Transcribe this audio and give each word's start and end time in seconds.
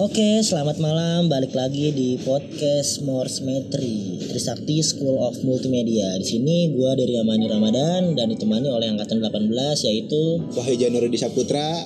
Oke, 0.00 0.40
selamat 0.40 0.80
malam. 0.80 1.28
Balik 1.28 1.52
lagi 1.52 1.92
di 1.92 2.16
podcast 2.24 3.04
Morse 3.04 3.44
Metri, 3.44 4.16
Trisakti 4.32 4.80
School 4.80 5.20
of 5.20 5.44
Multimedia. 5.44 6.16
Di 6.16 6.24
sini 6.24 6.72
gua 6.72 6.96
dari 6.96 7.20
Amani 7.20 7.44
Ramadan 7.44 8.16
dan 8.16 8.32
ditemani 8.32 8.72
oleh 8.72 8.88
angkatan 8.96 9.20
18 9.20 9.52
yaitu 9.84 10.40
Wahyu 10.56 10.80
Janurudi 10.80 11.20
Saputra. 11.20 11.84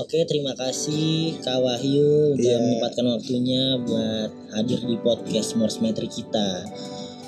Oke, 0.00 0.24
terima 0.24 0.56
kasih 0.56 1.36
Kak 1.44 1.60
Wahyu 1.60 2.32
udah 2.32 2.48
Iya. 2.48 2.64
menyempatkan 2.64 3.04
waktunya 3.04 3.76
buat 3.76 4.30
hadir 4.56 4.80
di 4.88 4.96
podcast 5.04 5.52
Morse 5.60 5.84
Metri 5.84 6.08
kita. 6.08 6.64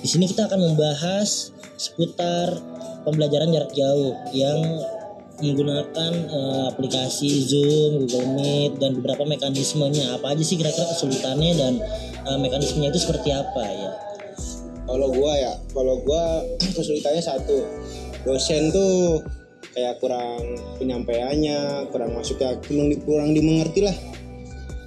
Di 0.01 0.09
sini 0.09 0.25
kita 0.25 0.49
akan 0.49 0.65
membahas 0.65 1.53
seputar 1.77 2.57
pembelajaran 3.05 3.53
jarak 3.53 3.77
jauh 3.77 4.17
yang 4.33 4.65
menggunakan 5.41 6.13
eh, 6.13 6.65
aplikasi 6.73 7.29
Zoom, 7.49 8.05
Google 8.05 8.29
Meet 8.37 8.73
dan 8.79 8.97
beberapa 9.01 9.25
mekanismenya. 9.25 10.17
Apa 10.21 10.37
aja 10.37 10.43
sih 10.45 10.61
kira-kira 10.61 10.87
kesulitannya 10.93 11.53
dan 11.57 11.73
eh, 12.29 12.39
mekanismenya 12.39 12.93
itu 12.93 13.01
seperti 13.03 13.33
apa 13.33 13.65
ya? 13.65 13.93
Kalau 14.91 15.09
gua 15.15 15.33
ya, 15.39 15.53
kalau 15.71 16.03
gua 16.03 16.43
kesulitannya 16.61 17.23
satu, 17.23 17.63
dosen 18.27 18.75
tuh 18.75 19.23
kayak 19.71 20.03
kurang 20.03 20.59
penyampaiannya, 20.83 21.89
kurang 21.95 22.17
masuknya, 22.17 22.59
kurang, 22.65 22.91
kurang 23.07 23.31
dimengerti 23.33 23.87
lah. 23.87 23.97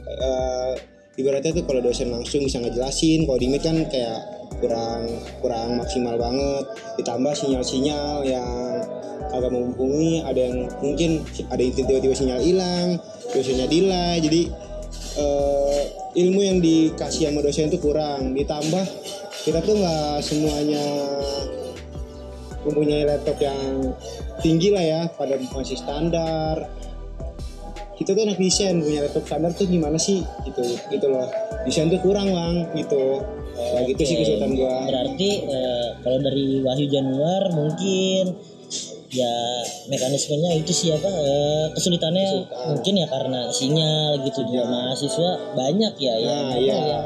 Eh, 0.10 0.72
ibaratnya 1.18 1.54
tuh 1.54 1.66
kalau 1.66 1.82
dosen 1.82 2.10
langsung 2.10 2.44
bisa 2.44 2.60
ngejelasin, 2.60 3.26
kalau 3.26 3.40
di 3.40 3.48
Meet 3.48 3.64
kan 3.64 3.78
kayak 3.88 4.22
kurang 4.64 5.08
kurang 5.44 5.76
maksimal 5.76 6.16
banget. 6.16 6.66
Ditambah 7.00 7.34
sinyal-sinyal 7.36 8.24
yang 8.24 8.73
agak 9.34 9.50
mumpuni, 9.50 10.22
ada 10.22 10.38
yang 10.38 10.70
mungkin 10.80 11.26
ada 11.50 11.58
yang 11.60 11.74
tiba-tiba 11.74 12.14
sinyal 12.14 12.40
hilang, 12.40 13.02
dosennya 13.34 13.66
delay, 13.66 14.22
jadi 14.22 14.42
eh, 15.18 15.82
ilmu 16.14 16.42
yang 16.42 16.58
dikasih 16.62 17.30
sama 17.30 17.42
dosen 17.42 17.74
itu 17.74 17.82
kurang. 17.82 18.38
Ditambah 18.38 18.86
kita 19.44 19.60
tuh 19.66 19.76
nggak 19.76 20.22
semuanya 20.22 20.86
mempunyai 22.64 23.04
laptop 23.04 23.38
yang 23.44 23.92
tinggi 24.40 24.72
lah 24.72 24.84
ya 24.84 25.02
pada 25.12 25.36
masih 25.36 25.76
standar. 25.76 26.70
Kita 27.94 28.18
tuh 28.18 28.26
anak 28.26 28.42
desain 28.42 28.82
punya 28.82 29.06
laptop 29.06 29.26
standar 29.28 29.52
tuh 29.54 29.70
gimana 29.70 30.00
sih? 30.00 30.24
Gitu 30.48 30.64
gitu 30.90 31.08
loh. 31.10 31.28
Desain 31.68 31.90
tuh 31.92 32.02
kurang 32.02 32.32
bang 32.32 32.56
gitu. 32.78 33.22
Ya 33.54 33.86
gitu 33.86 34.02
sih 34.02 34.16
kesulitan 34.18 34.58
gua. 34.58 34.90
Berarti 34.90 35.30
eh, 35.46 35.88
kalau 36.02 36.20
dari 36.24 36.62
Wahyu 36.66 36.88
Januar 36.90 37.54
mungkin 37.54 38.34
ya 39.14 39.34
mekanismenya 39.88 40.58
itu 40.58 40.74
siapa 40.74 41.06
eh, 41.06 41.66
kesulitannya 41.72 42.26
Kesulitan. 42.44 42.66
mungkin 42.68 42.94
ya 42.98 43.08
karena 43.08 43.40
sinyal 43.48 44.10
gitu 44.26 44.40
juga 44.44 44.60
Iya. 44.60 44.70
mahasiswa 44.70 45.32
banyak 45.54 45.94
ya 45.98 46.14
yang 46.18 46.44
Nah, 46.44 46.58
iya. 46.58 46.76
ya 46.76 47.00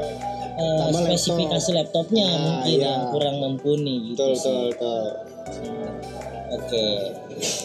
eh, 0.56 0.78
Tambah 0.80 1.02
spesifikasi 1.04 1.70
laptopnya 1.70 2.26
Nah, 2.26 2.40
mungkin 2.42 2.74
iya. 2.74 2.86
yang 2.88 3.00
kurang 3.10 3.36
mumpuni 3.38 3.94
gitu 4.10 4.24
betul 4.24 4.32
sih. 4.34 4.56
betul 4.66 4.68
betul 4.72 5.04
Hmm, 5.48 5.88
Oke. 6.50 6.86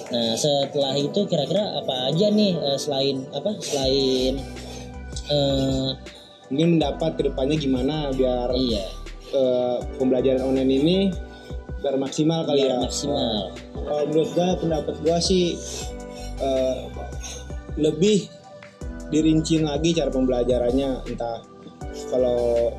Nah, 0.09 0.31
setelah 0.33 0.94
itu 0.94 1.19
kira-kira 1.23 1.77
apa 1.77 2.08
aja 2.08 2.27
nih 2.30 2.52
eh, 2.53 2.77
selain 2.77 3.23
apa? 3.30 3.52
Selain 3.59 4.39
eh 5.25 5.89
mungkin 6.47 6.77
mendapat 6.77 7.16
ke 7.16 7.25
depannya 7.25 7.55
gimana 7.55 7.95
biar 8.11 8.52
iya, 8.53 8.83
eh, 9.31 9.77
pembelajaran 9.97 10.44
online 10.45 10.71
ini 10.73 10.97
biar 11.84 12.00
maksimal 12.00 12.48
kali 12.48 12.64
biar 12.64 12.72
ya. 12.72 12.78
maksimal. 12.80 13.52
kalau 13.76 14.03
menurut 14.08 14.30
gua 14.31 14.48
pendapat 14.56 14.95
gua 15.03 15.17
sih 15.20 15.59
eh, 16.39 16.80
lebih 17.76 18.31
dirincin 19.12 19.67
lagi 19.67 19.92
cara 19.94 20.09
pembelajarannya. 20.09 21.06
Entah 21.06 21.44
kalau 22.09 22.72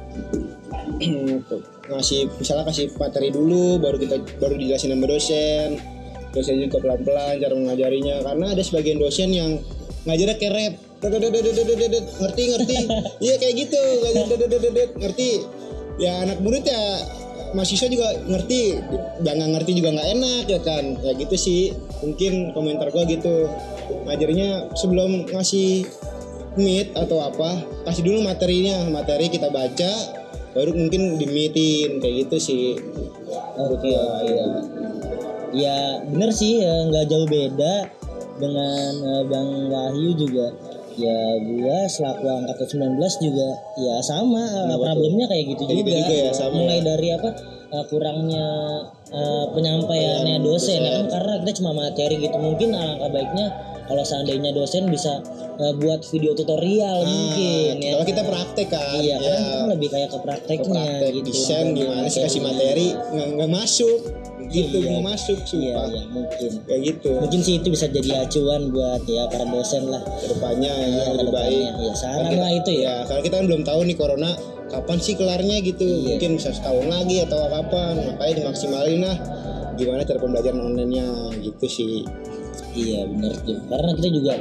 ngasih 1.92 2.32
misalnya 2.40 2.64
kasih 2.72 2.90
materi 2.96 3.28
dulu 3.28 3.78
baru 3.78 4.00
kita 4.00 4.16
baru 4.40 4.56
dijelasin 4.56 4.96
sama 4.96 5.06
dosen. 5.06 5.68
Dosen 6.34 6.58
juga 6.58 6.82
pelan-pelan 6.82 7.38
cara 7.38 7.54
mengajarinya. 7.54 8.24
Karena 8.26 8.46
ada 8.56 8.62
sebagian 8.64 8.98
dosen 8.98 9.30
yang 9.30 9.62
ngajarnya 10.08 10.36
kayak 10.40 10.54
rap 10.56 10.74
ngerti 11.04 12.42
ngerti? 12.48 12.76
Iya 13.24 13.34
kayak 13.36 13.54
gitu. 13.60 13.82
Ngerti? 14.96 15.30
Ya 16.00 16.24
anak 16.24 16.40
murid 16.42 16.64
ya 16.64 16.82
mahasiswa 17.54 17.88
juga 17.88 18.12
ngerti 18.26 18.82
nggak 19.22 19.50
ngerti 19.54 19.70
juga 19.78 19.94
nggak 19.94 20.08
enak 20.18 20.44
ya 20.50 20.60
kan? 20.60 20.84
Ya 21.00 21.12
gitu 21.14 21.36
sih 21.38 21.72
mungkin 22.02 22.50
komentar 22.52 22.90
gua 22.90 23.06
gitu. 23.06 23.48
Ngajarnya 24.04 24.74
sebelum 24.76 25.30
ngasih 25.30 25.86
meet 26.58 26.94
atau 26.94 27.22
apa 27.22 27.62
kasih 27.88 28.02
dulu 28.04 28.26
materinya. 28.26 28.90
Materi 28.90 29.30
kita 29.30 29.48
baca 29.48 29.92
baru 30.54 30.70
mungkin 30.74 31.18
dimitin 31.18 31.98
kayak 31.98 32.28
gitu 32.28 32.36
sih. 32.38 32.66
Oke, 33.58 33.90
oke. 33.94 34.34
Ya 35.54 36.02
bener 36.04 36.30
sih 36.34 36.62
ya. 36.62 36.90
Nggak 36.90 37.06
jauh 37.10 37.26
beda 37.30 37.74
dengan 38.42 38.92
eh, 38.98 39.24
Bang 39.30 39.50
Wahyu 39.70 40.14
juga. 40.18 40.73
Ya 40.94 41.18
gua 41.42 41.78
selaku 41.84 42.22
angkatan 42.24 42.66
19 42.94 43.02
juga 43.18 43.48
ya 43.76 43.94
sama 43.98 44.42
eh, 44.42 44.62
Kenapa 44.62 44.78
tuh? 44.78 44.84
problemnya 44.86 45.26
kayak 45.26 45.44
gitu 45.50 45.62
Kayak 45.64 45.74
juga. 45.74 45.82
gitu 45.82 45.90
juga 46.00 46.14
ya, 46.14 46.30
sama 46.30 46.54
Mulai 46.54 46.78
ya. 46.78 46.84
dari 46.86 47.08
apa 47.10 47.28
eh, 47.74 47.84
kurangnya 47.90 48.46
eh, 49.10 49.44
penyampaiannya 49.50 50.36
dosen, 50.40 50.80
ya 50.80 50.90
kan 50.96 51.06
karena 51.10 51.32
kita 51.42 51.52
cuma 51.58 51.70
materi 51.72 52.14
gitu. 52.16 52.36
Mungkin 52.36 52.68
alangkah 52.72 53.10
baiknya 53.10 53.46
kalau 53.84 54.00
seandainya 54.00 54.50
dosen 54.50 54.86
bisa 54.86 55.18
eh, 55.58 55.72
buat 55.74 56.00
video 56.08 56.32
tutorial 56.32 57.02
mungkin 57.02 57.74
ya. 57.78 57.90
Ah, 57.90 57.94
kalau 57.98 58.06
kita 58.06 58.22
praktek 58.22 58.68
kan 58.70 58.96
Iya, 58.96 59.16
ya, 59.18 59.34
kan 59.34 59.42
lebih 59.74 59.88
kayak 59.90 60.08
ke 60.08 60.14
ke 60.14 60.18
prakteknya 60.22 60.72
praktek 60.78 61.10
gitu. 61.10 61.26
desain 61.28 61.66
gimana 61.74 62.06
sih 62.06 62.22
kasih 62.22 62.40
materi 62.40 62.94
nggak 63.34 63.50
masuk 63.50 63.98
gitu 64.46 64.76
Iya. 64.76 64.88
nggak 64.90 65.04
masuk 65.06 65.38
Iya, 65.38 65.46
sumpah 65.46 65.86
iya 65.86 66.02
mungkin. 66.08 66.50
kayak 66.62 66.80
gitu 66.84 67.10
Mungkin 67.16 67.40
sih 67.40 67.54
itu 67.56 67.68
bisa 67.68 67.86
jadi 67.86 68.10
acuan 68.20 68.62
buat 68.68 69.02
ya 69.04 69.24
para 69.26 69.44
dosen 69.44 69.82
lah. 69.86 70.02
ke 70.02 70.26
depannya 70.28 70.70
ya, 70.70 70.86
Ya, 70.86 71.04
lebih 71.14 71.32
baik. 71.32 71.64
Ya, 71.78 71.92
saran 71.94 72.26
kita- 72.26 72.38
lah 72.38 72.50
itu 72.52 72.70
ya. 72.72 72.82
ya 72.82 72.94
karena 73.04 73.22
kita 73.22 73.34
kan 73.36 73.46
belum 73.46 73.62
tahu 73.62 73.80
nih 73.84 73.94
corona 73.94 74.30
kapan 74.66 74.98
sih 74.98 75.14
kelarnya 75.14 75.56
gitu 75.60 75.84
Iya. 75.84 76.16
mungkin 76.16 76.30
bisa 76.34 76.50
setahun 76.50 76.86
lagi 76.86 77.16
atau 77.20 77.38
kapan 77.46 77.94
makanya 78.10 78.34
dimaksimalin 78.40 79.00
lah 79.00 79.16
gimana 79.74 80.02
cara 80.02 80.18
pembelajaran 80.18 80.60
online-nya 80.62 81.06
gitu 81.40 81.66
sih 81.66 82.02
Iya 82.72 83.06
benar 83.06 83.34
tuh. 83.40 83.58
Karena 83.64 83.90
kita 83.92 84.08
juga 84.10 84.32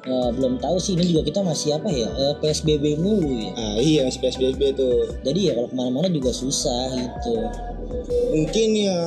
eh, 0.00 0.30
belum 0.32 0.56
tahu 0.56 0.76
sih 0.76 0.94
ini 0.94 1.06
juga 1.08 1.22
kita 1.24 1.40
masih 1.40 1.74
apa 1.74 1.88
ya 1.88 2.06
eh, 2.08 2.34
PSBB 2.36 2.96
mulu 2.96 3.30
ya. 3.36 3.50
ah 3.52 3.76
iya 3.76 4.00
masih 4.02 4.20
PSBB 4.20 4.72
tuh 4.72 5.10
Jadi 5.20 5.40
ya 5.44 5.52
kalau 5.52 5.66
ke 5.66 5.74
mana-mana 5.74 6.08
juga 6.08 6.30
susah 6.30 6.88
gitu. 6.90 7.34
mungkin 8.30 8.68
ya 8.74 8.98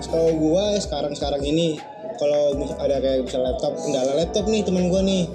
setahu 0.00 0.30
gua 0.36 0.76
sekarang 0.80 1.12
sekarang 1.14 1.42
ini 1.44 1.76
kalau 2.16 2.56
ada 2.80 3.00
kayak 3.00 3.24
misal 3.24 3.44
laptop 3.44 3.76
kendala 3.80 4.12
laptop 4.16 4.44
nih 4.48 4.64
temen 4.64 4.88
gua 4.88 5.00
nih. 5.04 5.28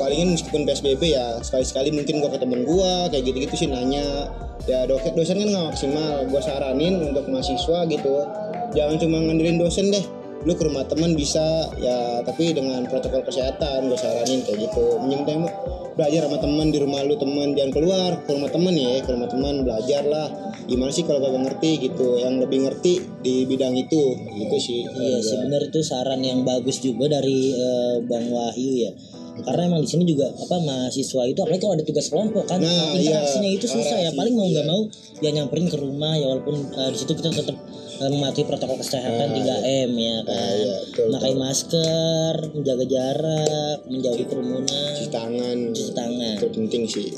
Palingin 0.00 0.32
meskipun 0.32 0.64
psbb 0.64 1.02
ya 1.12 1.36
sekali 1.44 1.64
sekali 1.64 1.88
mungkin 1.92 2.24
gua 2.24 2.30
ke 2.32 2.38
temen 2.40 2.64
gua 2.64 3.08
kayak 3.12 3.24
gitu 3.28 3.36
gitu 3.48 3.54
sih 3.66 3.68
nanya. 3.68 4.28
Ya 4.68 4.84
dosen 4.84 5.16
dosen 5.16 5.40
kan 5.40 5.48
nggak 5.48 5.66
maksimal. 5.72 6.14
Gua 6.28 6.40
saranin 6.40 7.00
untuk 7.00 7.28
mahasiswa 7.28 7.88
gitu. 7.88 8.16
Jangan 8.76 8.96
cuma 9.02 9.18
ngandelin 9.24 9.58
dosen 9.58 9.90
deh 9.90 10.19
lu 10.48 10.56
ke 10.56 10.64
rumah 10.64 10.88
teman 10.88 11.12
bisa 11.12 11.68
ya 11.76 12.24
tapi 12.24 12.56
dengan 12.56 12.88
protokol 12.88 13.20
kesehatan 13.28 13.92
gue 13.92 13.98
saranin 14.00 14.40
kayak 14.40 14.70
gitu. 14.70 14.96
Minjem 15.04 15.44
belajar 16.00 16.32
sama 16.32 16.38
teman 16.40 16.72
di 16.72 16.78
rumah 16.80 17.04
lu 17.04 17.12
teman 17.20 17.52
jangan 17.52 17.72
keluar 17.76 18.10
ke 18.24 18.30
rumah 18.32 18.48
teman 18.48 18.72
ya 18.72 19.04
ke 19.04 19.10
rumah 19.12 19.28
teman 19.28 19.54
belajar 19.68 20.02
lah. 20.08 20.28
Gimana 20.64 20.88
sih 20.88 21.04
kalau 21.04 21.20
kagak 21.20 21.44
ngerti 21.44 21.70
gitu? 21.92 22.16
Yang 22.16 22.34
lebih 22.48 22.58
ngerti 22.64 22.92
di 23.20 23.44
bidang 23.44 23.76
itu. 23.76 24.16
Gitu 24.16 24.56
sih. 24.56 24.80
Iya 24.88 25.18
sih 25.20 25.36
benar 25.44 25.60
itu 25.68 25.80
saran 25.84 26.24
yang 26.24 26.40
bagus 26.40 26.80
juga 26.80 27.20
dari 27.20 27.52
eh, 27.52 27.94
Bang 28.08 28.32
Wahyu 28.32 28.88
ya. 28.88 28.92
Karena 29.40 29.72
emang 29.72 29.80
di 29.84 29.88
sini 29.88 30.04
juga 30.04 30.28
apa 30.28 30.56
mahasiswa 30.60 31.22
itu 31.24 31.40
apalagi 31.40 31.62
kalau 31.64 31.74
ada 31.76 31.84
tugas 31.86 32.12
kelompok 32.12 32.44
kan 32.44 32.60
Nah, 32.60 32.92
interaksinya 32.92 33.48
iya, 33.48 33.56
itu 33.56 33.66
susah 33.68 33.98
ya. 34.08 34.10
Paling 34.12 34.36
mau 34.36 34.44
nggak 34.48 34.66
iya. 34.66 34.72
mau 34.72 34.80
ya 35.20 35.30
nyamperin 35.36 35.68
ke 35.68 35.76
rumah 35.76 36.16
ya 36.16 36.32
walaupun 36.32 36.56
eh, 36.60 36.90
di 36.92 36.98
situ 36.98 37.12
kita 37.12 37.28
tetap 37.28 37.56
mematuhi 38.08 38.48
protokol 38.48 38.80
kesehatan 38.80 39.28
Ah, 39.28 39.36
3M 39.36 39.92
ya 39.92 40.16
kan. 40.24 40.32
Ah, 40.32 40.52
iya, 40.56 40.74
betul, 40.88 41.06
Pakai 41.12 41.34
masker, 41.36 42.34
menjaga 42.56 42.84
jarak, 42.88 43.78
menjauhi 43.84 44.24
kerumunan, 44.24 44.64
cuci 44.96 45.08
tangan. 45.12 45.56
Cuci 45.76 45.92
tangan. 45.92 46.34
itu 46.40 46.48
penting 46.48 46.82
sih. 46.88 47.08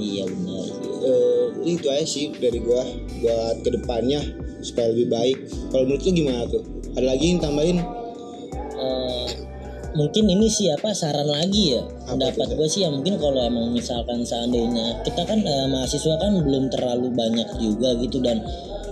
Iya 0.00 0.24
benar. 0.24 0.64
Eh, 1.00 1.46
itu 1.68 1.86
aja 1.92 2.06
sih 2.08 2.32
dari 2.32 2.56
gua 2.64 2.80
buat 3.20 3.60
ke 3.60 3.68
depannya 3.68 4.20
supaya 4.64 4.88
lebih 4.96 5.12
baik. 5.12 5.36
Kalau 5.68 5.84
menurut 5.84 6.00
lu 6.00 6.12
gimana 6.14 6.40
tuh? 6.48 6.62
Ada 6.96 7.04
lagi 7.04 7.24
yang 7.36 7.40
tambahin? 7.44 7.78
Eh, 8.80 9.28
mungkin 9.92 10.24
ini 10.24 10.48
sih 10.48 10.72
apa 10.72 10.96
saran 10.96 11.28
lagi 11.28 11.76
ya? 11.76 11.82
Apa 12.08 12.32
pendapat 12.32 12.56
gue 12.56 12.68
sih 12.68 12.82
ya 12.82 12.88
mungkin 12.88 13.20
kalau 13.20 13.44
emang 13.44 13.70
misalkan 13.70 14.24
seandainya 14.24 15.04
kita 15.04 15.22
kan 15.26 15.40
eh, 15.42 15.66
mahasiswa 15.68 16.16
kan 16.16 16.32
belum 16.40 16.72
terlalu 16.72 17.12
banyak 17.12 17.48
juga 17.60 17.92
gitu 18.00 18.24
dan 18.24 18.40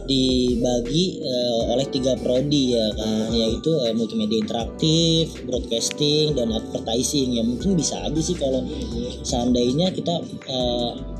dibagi 0.08 1.20
uh, 1.20 1.76
oleh 1.76 1.86
tiga 1.92 2.16
prodi 2.16 2.74
ya 2.74 2.88
kan 2.96 3.28
yaitu 3.30 3.70
uh, 3.76 3.92
multimedia 3.92 4.40
interaktif, 4.40 5.36
broadcasting 5.44 6.32
dan 6.32 6.50
advertising 6.50 7.36
ya 7.36 7.44
mungkin 7.44 7.76
bisa 7.76 8.00
aja 8.00 8.20
sih 8.24 8.34
kalau 8.34 8.64
seandainya 9.22 9.92
kita 9.92 10.24
uh, 10.48 11.18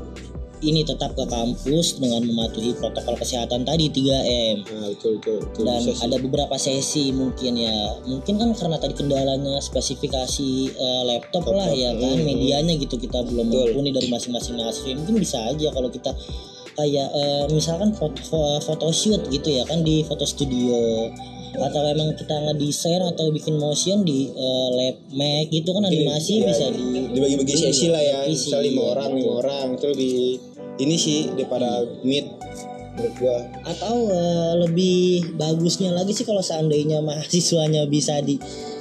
ini 0.59 0.83
tetap 0.83 1.15
ke 1.15 1.23
kampus 1.23 1.99
dengan 2.03 2.27
mematuhi 2.27 2.75
protokol 2.75 3.15
kesehatan 3.15 3.63
tadi 3.63 3.87
3M. 3.87 4.67
Nah, 4.67 4.87
betul, 4.91 5.19
betul, 5.19 5.37
betul. 5.47 5.63
Dan 5.63 5.81
sih. 5.87 5.95
ada 6.03 6.17
beberapa 6.19 6.55
sesi 6.59 7.15
mungkin 7.15 7.55
ya. 7.55 7.77
Mungkin 8.03 8.35
kan 8.35 8.49
karena 8.55 8.75
tadi 8.75 8.93
kendalanya 8.95 9.63
spesifikasi 9.63 10.51
eh, 10.75 11.03
laptop 11.07 11.47
Laptop, 11.47 11.55
lah 11.55 11.69
ya 11.71 11.93
kan 11.95 12.17
hmm. 12.19 12.25
medianya 12.25 12.73
gitu 12.75 12.99
kita 12.99 13.23
belum 13.23 13.47
mumpuni 13.47 13.95
dari 13.95 14.11
masing-masing 14.11 14.59
mahasiswa. 14.59 14.97
Mungkin 14.97 15.15
bisa 15.21 15.37
aja 15.45 15.67
kalau 15.71 15.87
kita 15.87 16.11
kayak 16.75 17.09
eh, 17.09 17.43
misalkan 17.49 17.89
foto 17.93 18.21
photoshoot 18.61 19.29
gitu 19.29 19.49
ya 19.49 19.63
kan 19.65 19.81
di 19.81 20.03
foto 20.03 20.25
studio. 20.25 21.09
Atau 21.49 21.81
emang 21.81 22.13
kita 22.13 22.31
ngedesain 22.45 23.01
atau 23.03 23.33
bikin 23.33 23.57
motion 23.57 24.05
di 24.05 24.29
eh, 24.31 24.67
lab 24.77 24.95
Mac 25.11 25.49
gitu 25.49 25.73
kan 25.73 25.81
Mungkin, 25.81 26.05
animasi 26.05 26.45
ya, 26.45 26.53
bisa 26.53 26.65
di 26.69 27.09
dibagi-bagi 27.09 27.53
sesi 27.57 27.89
lah 27.89 27.99
ya. 27.99 28.23
misalnya 28.29 28.69
lima 28.69 28.81
iya, 28.81 28.89
orang 28.93 29.09
lima 29.17 29.31
orang. 29.41 29.67
Itu 29.75 29.85
lebih 29.91 30.15
ini 30.79 30.95
sih 30.95 31.19
daripada 31.33 31.83
meet 32.05 32.29
menurut 32.95 33.13
gua. 33.17 33.37
Atau 33.65 33.95
eh, 34.07 34.53
lebih 34.61 35.35
bagusnya 35.35 35.89
lagi 35.91 36.13
sih 36.13 36.23
kalau 36.23 36.39
seandainya 36.39 37.01
mahasiswanya 37.01 37.89
bisa 37.89 38.21
di 38.21 38.37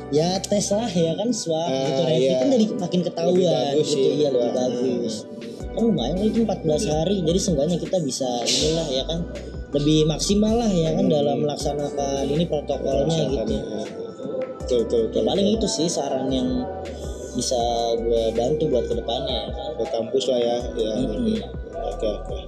ya 0.08 0.40
tes 0.40 0.72
lah 0.72 0.88
ya 0.88 1.12
kan 1.16 1.28
swab 1.32 1.68
Ah, 1.68 1.84
gitu. 1.84 2.00
Rapid 2.04 2.20
iya. 2.24 2.36
kan 2.40 2.48
jadi 2.48 2.66
makin 2.80 3.00
ketahuan 3.04 3.32
Lebih 3.34 3.48
bagus 3.52 3.86
gitu. 3.88 3.92
sih, 3.92 4.04
iya 4.16 4.28
lebih 4.32 4.52
bagus 4.56 5.14
kan 5.78 5.86
lumayan 5.86 6.18
itu 6.18 6.42
14 6.42 6.90
hari. 6.90 7.22
Jadi 7.22 7.38
seenggaknya 7.38 7.78
kita 7.78 8.02
bisa 8.02 8.26
inilah 8.42 8.86
ya 8.90 9.02
kan? 9.06 9.20
Lebih 9.70 10.10
maksimal 10.10 10.58
lah 10.58 10.70
ya 10.72 10.90
kan 10.92 11.06
Hmm. 11.06 11.14
dalam 11.14 11.36
melaksanakan 11.46 12.24
ini 12.26 12.44
protokolnya 12.44 13.22
gitu. 13.30 13.56
betul 14.58 14.84
betul, 14.84 15.00
ya 15.00 15.08
betul. 15.08 15.22
paling 15.24 15.48
itu 15.48 15.64
sih 15.64 15.88
saran 15.88 16.28
yang 16.28 16.66
bisa 17.32 17.56
gue 17.96 18.34
bantu 18.34 18.68
buat 18.68 18.84
ke 18.84 18.94
depannya 18.98 19.32
ya 19.32 19.48
kan? 19.54 19.70
Ke 19.78 19.84
kampus 19.88 20.24
lah 20.28 20.40
ya 20.42 20.56
ya 20.74 20.92
oke 21.88 22.08
oke. 22.18 22.38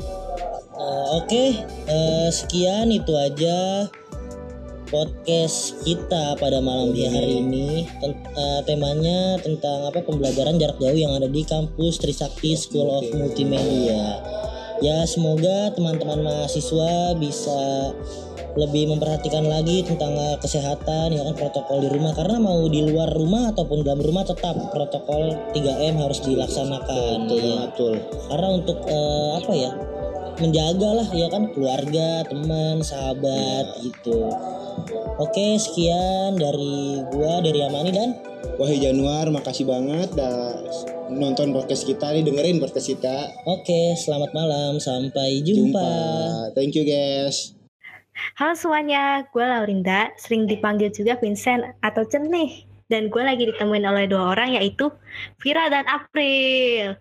Eh, 0.80 1.06
Oke, 1.12 1.44
eh, 1.86 2.28
sekian 2.32 2.88
itu 2.88 3.12
aja 3.12 3.84
podcast 4.90 5.80
kita 5.86 6.34
pada 6.36 6.58
malam 6.58 6.90
hari 6.90 7.40
ini. 7.40 7.86
Ten- 8.02 8.26
eh, 8.34 8.60
temanya 8.66 9.38
tentang 9.38 9.86
apa 9.86 10.02
pembelajaran 10.02 10.58
jarak 10.58 10.76
jauh 10.82 10.98
yang 10.98 11.14
ada 11.14 11.30
di 11.30 11.46
kampus 11.46 12.02
Trisakti 12.02 12.58
School 12.58 12.90
of 12.90 13.06
Multimedia. 13.14 14.18
Ya 14.82 15.06
semoga 15.06 15.70
teman-teman 15.78 16.26
mahasiswa 16.26 17.14
bisa 17.16 17.94
lebih 18.58 18.90
memperhatikan 18.90 19.46
lagi 19.46 19.86
tentang 19.86 20.10
eh, 20.10 20.36
kesehatan 20.42 21.14
ya 21.14 21.22
kan 21.22 21.38
protokol 21.38 21.86
di 21.86 21.88
rumah. 21.94 22.10
Karena 22.18 22.42
mau 22.42 22.66
di 22.66 22.82
luar 22.82 23.14
rumah 23.14 23.54
ataupun 23.54 23.86
dalam 23.86 24.02
rumah 24.02 24.26
tetap 24.26 24.58
protokol 24.74 25.54
3M 25.54 26.02
harus 26.02 26.18
dilaksanakan 26.26 27.30
betul 27.30 27.38
ya. 27.38 27.54
betul. 27.70 27.94
Karena 28.26 28.48
untuk 28.58 28.78
eh, 28.90 29.30
apa 29.38 29.52
ya 29.54 29.70
menjaga 30.40 30.90
lah 31.04 31.08
ya 31.12 31.28
kan? 31.28 31.52
Keluarga 31.52 32.24
teman 32.26 32.80
sahabat 32.80 33.84
gitu. 33.84 34.32
Oke 35.20 35.60
sekian 35.60 36.40
dari 36.40 37.04
gua 37.12 37.44
dari 37.44 37.60
Amani 37.60 37.92
dan? 37.92 38.10
Wahyu 38.56 38.80
Januar 38.80 39.28
makasih 39.28 39.68
banget 39.68 40.12
dah 40.16 40.56
nonton 41.12 41.52
podcast 41.52 41.84
kita 41.84 42.12
nih 42.16 42.24
dengerin 42.24 42.60
podcast 42.60 42.88
kita. 42.88 43.28
Oke 43.44 43.96
selamat 44.00 44.32
malam 44.32 44.80
sampai 44.80 45.44
jumpa, 45.44 45.76
jumpa. 45.76 45.90
Thank 46.56 46.76
you 46.76 46.88
guys. 46.88 47.52
Halo 48.36 48.52
semuanya, 48.52 49.24
gue 49.32 49.40
Laurinda, 49.40 50.12
sering 50.20 50.44
dipanggil 50.44 50.92
juga 50.92 51.16
Vincent 51.16 51.64
atau 51.80 52.04
Cen 52.04 52.28
nih. 52.28 52.68
Dan 52.90 53.08
gue 53.08 53.22
lagi 53.22 53.48
ditemuin 53.48 53.86
oleh 53.86 54.04
dua 54.10 54.34
orang 54.34 54.58
yaitu 54.58 54.90
Vira 55.40 55.70
dan 55.70 55.86
April. 55.86 56.98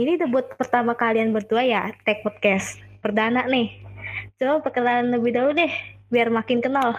Ini 0.00 0.16
debut 0.16 0.48
pertama 0.56 0.96
kalian 0.96 1.36
berdua 1.36 1.60
ya, 1.60 1.92
Tech 2.08 2.24
Podcast. 2.24 2.80
Perdana 3.04 3.44
nih. 3.44 3.84
Coba 4.40 4.64
perkenalan 4.64 5.12
lebih 5.12 5.36
dahulu 5.36 5.60
deh, 5.60 5.68
biar 6.08 6.32
makin 6.32 6.64
kenal. 6.64 6.96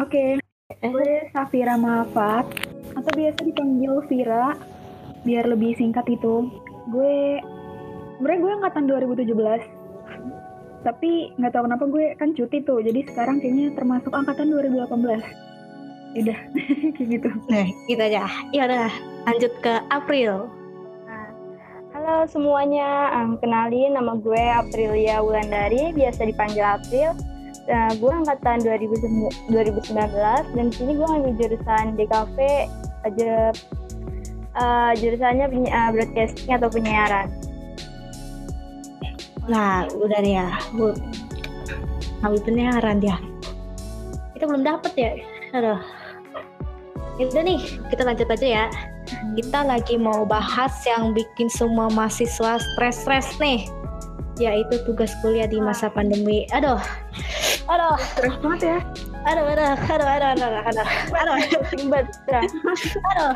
Oke, 0.00 0.40
gue 0.80 1.10
Safira 1.36 1.76
Mafat 1.76 2.48
atau 2.96 3.12
biasa 3.12 3.44
dipanggil 3.44 4.00
Vira 4.08 4.56
biar 5.28 5.44
lebih 5.44 5.76
singkat 5.76 6.08
itu. 6.08 6.48
Gue 6.88 7.36
sebenarnya 8.16 8.40
gue 8.40 8.52
angkatan 8.64 8.84
2017. 8.88 10.88
Tapi 10.88 11.36
nggak 11.36 11.52
tahu 11.52 11.68
kenapa 11.68 11.84
gue 11.84 12.16
kan 12.16 12.32
cuti 12.32 12.64
tuh. 12.64 12.80
Jadi 12.80 13.04
sekarang 13.12 13.44
kayaknya 13.44 13.76
termasuk 13.76 14.08
angkatan 14.08 14.48
2018. 14.48 16.16
Udah 16.16 16.38
kayak 16.96 17.08
gitu. 17.12 17.28
Nah, 17.52 17.68
gitu 17.84 18.00
aja. 18.00 18.24
Ya 18.56 18.64
udah, 18.64 18.88
lanjut 19.28 19.52
ke 19.60 19.84
April. 19.92 20.48
Semuanya, 22.28 23.12
Em, 23.16 23.40
kenalin 23.40 23.96
nama 23.96 24.16
gue 24.20 24.38
Aprilia 24.38 25.20
Wulandari, 25.24 25.92
biasa 25.96 26.28
dipanggil 26.28 26.64
April. 26.64 27.16
Nah, 27.68 27.92
gue 28.00 28.12
angkatan 28.12 28.64
2019 28.64 30.44
dan 30.56 30.64
di 30.72 30.74
sini 30.76 30.92
gue 30.96 31.04
ngambil 31.04 31.32
jurusan 31.36 31.84
DKV 32.00 32.36
aja 33.04 33.32
eh, 34.56 34.92
jurusannya 34.96 35.46
eh, 35.68 35.88
broadcasting 35.92 36.50
atau 36.56 36.68
penyiaran. 36.72 37.28
Nah, 39.48 39.88
udah 39.92 40.18
deh 40.20 40.32
ya. 40.36 40.48
Bu. 40.76 40.92
Ngambil 42.20 42.40
penyiaran 42.44 42.96
dia. 43.00 43.16
Kita 44.36 44.44
belum 44.44 44.64
dapet 44.64 44.92
ya. 44.96 45.10
Aduh. 45.56 45.80
Ya 47.18 47.24
Udah 47.26 47.42
nih, 47.42 47.60
kita 47.90 48.02
lanjut 48.06 48.28
aja 48.30 48.46
ya. 48.46 48.64
Kita 49.36 49.64
lagi 49.64 49.96
mau 49.96 50.24
bahas 50.28 50.72
yang 50.86 51.12
bikin 51.16 51.48
semua 51.48 51.88
mahasiswa 51.92 52.60
stres-stres 52.60 53.36
nih. 53.40 53.66
Yaitu 54.38 54.78
tugas 54.86 55.10
kuliah 55.20 55.50
di 55.50 55.58
masa 55.58 55.90
pandemi. 55.90 56.46
Aduh. 56.54 56.78
Aduh. 57.66 57.96
Terus 58.16 58.34
banget 58.38 58.60
ya. 58.62 58.78
Aduh, 59.28 59.44
aduh, 59.44 59.66
aduh, 59.76 60.08
aduh, 60.08 60.08
aduh, 60.08 60.28
aduh, 60.30 60.62
aduh, 60.64 60.86
aduh, 61.12 61.36
aduh. 63.12 63.30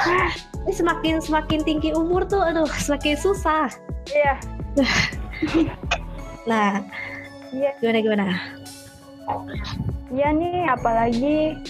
Ini 0.62 0.72
semakin 0.72 1.14
semakin 1.20 1.60
tinggi 1.66 1.90
umur 1.92 2.24
tuh, 2.24 2.40
aduh, 2.40 2.70
semakin 2.80 3.18
susah. 3.18 3.68
Iya. 4.08 4.34
Nah, 6.48 6.80
Iya. 7.52 7.70
gimana 7.78 7.98
gimana? 8.00 8.24
Iya 10.08 10.28
nih, 10.32 10.64
apalagi 10.68 11.60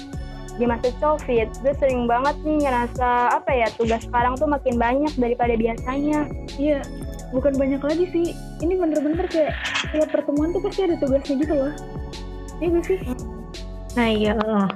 di 0.61 0.65
masa 0.69 0.93
COVID, 1.01 1.49
gue 1.65 1.75
sering 1.81 2.05
banget 2.05 2.37
nih 2.45 2.69
ngerasa 2.69 3.41
apa 3.41 3.51
ya 3.53 3.69
tugas 3.73 4.05
sekarang 4.05 4.37
tuh 4.37 4.49
makin 4.49 4.77
banyak 4.77 5.13
daripada 5.17 5.57
biasanya. 5.57 6.29
Iya, 6.61 6.85
bukan 7.33 7.57
banyak 7.57 7.81
lagi 7.81 8.05
sih. 8.13 8.27
Ini 8.61 8.77
bener-bener 8.77 9.25
kayak 9.29 9.57
tiap 9.93 10.09
pertemuan 10.13 10.53
tuh 10.53 10.61
pasti 10.61 10.85
ada 10.85 10.97
tugasnya 11.01 11.35
gitu 11.41 11.55
loh. 11.57 11.73
Iya 12.61 12.69
gak 12.79 12.85
sih? 12.85 12.99
Nah 13.97 14.09
iya, 14.09 14.33
loh. 14.37 14.69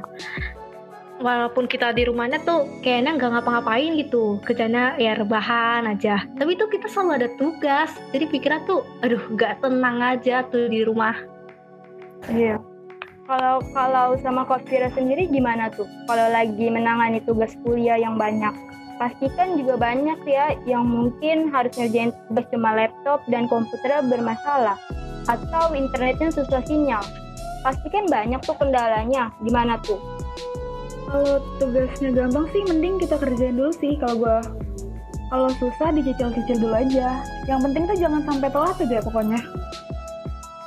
walaupun 1.16 1.64
kita 1.64 1.96
di 1.96 2.04
rumahnya 2.04 2.44
tuh 2.44 2.68
kayaknya 2.84 3.16
nggak 3.16 3.30
ngapa-ngapain 3.32 3.96
gitu, 3.96 4.36
kerjanya 4.44 5.00
ya 5.00 5.16
rebahan 5.16 5.88
aja. 5.88 6.28
Tapi 6.36 6.60
tuh 6.60 6.68
kita 6.68 6.92
selalu 6.92 7.24
ada 7.24 7.28
tugas, 7.40 7.88
jadi 8.12 8.28
pikiran 8.28 8.68
tuh, 8.68 8.84
aduh 9.00 9.24
nggak 9.32 9.64
tenang 9.64 9.96
aja 10.04 10.44
tuh 10.52 10.68
di 10.68 10.84
rumah. 10.84 11.16
Iya. 12.28 12.60
Kalau 13.26 13.58
kalau 13.74 14.14
sama 14.22 14.46
Coach 14.46 14.70
Vira 14.70 14.86
sendiri 14.94 15.26
gimana 15.26 15.66
tuh? 15.74 15.86
Kalau 16.06 16.30
lagi 16.30 16.70
menangani 16.70 17.18
tugas 17.26 17.58
kuliah 17.66 17.98
yang 17.98 18.14
banyak, 18.14 18.54
pastikan 19.02 19.58
juga 19.58 19.74
banyak 19.74 20.22
ya 20.22 20.54
yang 20.62 20.86
mungkin 20.86 21.50
harus 21.50 21.74
ngerjain 21.74 22.14
tugas 22.30 22.46
cuma 22.54 22.70
laptop 22.78 23.26
dan 23.26 23.50
komputernya 23.50 24.06
bermasalah 24.06 24.78
atau 25.26 25.74
internetnya 25.74 26.30
susah 26.30 26.62
sinyal. 26.62 27.02
Pastikan 27.66 28.06
banyak 28.06 28.38
tuh 28.46 28.54
kendalanya. 28.62 29.34
Gimana 29.42 29.74
tuh? 29.82 29.98
Kalau 31.10 31.42
tugasnya 31.58 32.14
gampang 32.14 32.46
sih 32.54 32.62
mending 32.62 33.02
kita 33.02 33.18
kerjain 33.18 33.58
dulu 33.58 33.74
sih 33.74 33.98
kalau 33.98 34.22
gua. 34.22 34.38
Kalau 35.26 35.50
susah 35.58 35.90
dicicil-cicil 35.90 36.62
dulu 36.62 36.78
aja. 36.78 37.26
Yang 37.50 37.60
penting 37.66 37.82
tuh 37.90 37.98
jangan 37.98 38.22
sampai 38.22 38.46
telat 38.54 38.78
aja 38.78 38.98
pokoknya. 39.02 39.40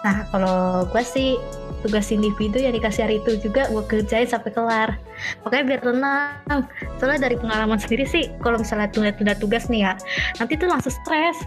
Nah 0.03 0.27
kalau 0.31 0.83
gue 0.91 1.03
sih 1.03 1.39
tugas 1.81 2.11
individu 2.11 2.59
yang 2.59 2.75
dikasih 2.75 3.07
hari 3.07 3.15
itu 3.23 3.39
juga 3.39 3.67
gue 3.71 3.83
kerjain 3.87 4.27
sampai 4.27 4.51
kelar. 4.51 4.89
Makanya 5.43 5.63
biar 5.65 5.81
tenang. 5.83 6.61
Soalnya 6.99 7.29
dari 7.29 7.35
pengalaman 7.39 7.79
sendiri 7.79 8.05
sih, 8.07 8.27
kalau 8.43 8.59
misalnya 8.59 8.91
tunda-tunda 8.91 9.35
tugas 9.35 9.67
nih 9.71 9.87
ya, 9.87 9.93
nanti 10.39 10.59
tuh 10.59 10.67
langsung 10.67 10.91
stres. 10.91 11.39